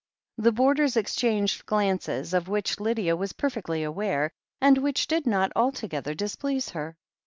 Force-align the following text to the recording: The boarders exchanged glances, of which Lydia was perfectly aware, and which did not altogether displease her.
The 0.39 0.51
boarders 0.51 0.97
exchanged 0.97 1.67
glances, 1.67 2.33
of 2.33 2.47
which 2.47 2.79
Lydia 2.79 3.15
was 3.15 3.33
perfectly 3.33 3.83
aware, 3.83 4.31
and 4.59 4.79
which 4.79 5.05
did 5.05 5.27
not 5.27 5.51
altogether 5.55 6.15
displease 6.15 6.69
her. 6.69 6.95